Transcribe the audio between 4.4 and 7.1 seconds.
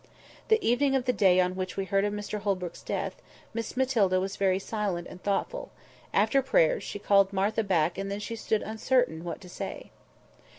silent and thoughtful; after prayers she